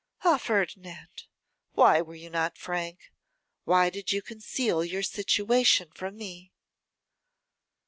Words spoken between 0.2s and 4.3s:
'Ah! Ferdinand, why were you not frank; why did you